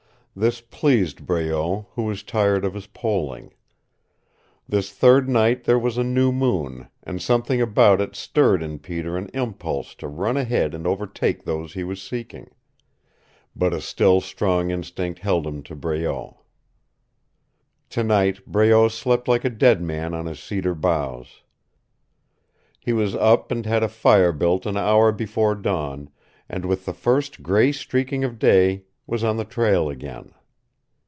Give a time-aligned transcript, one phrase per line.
[0.33, 3.53] This pleased Breault, who was tired of his poling.
[4.65, 9.17] This third night there was a new moon, and something about it stirred in Peter
[9.17, 12.49] an impulse to run ahead and overtake those he was seeking.
[13.57, 16.37] But a still strong instinct held him to Breault.
[17.89, 21.41] Tonight Breault slept like a dead man on his cedar boughs.
[22.79, 26.09] He was up and had a fire built an hour before dawn,
[26.47, 30.31] and with the first gray streaking of day was on the trail again.